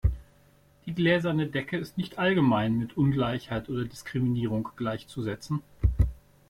[0.87, 5.61] Die Gläserne Decke ist nicht allgemein mit Ungleichheit oder Diskriminierung gleichzusetzen.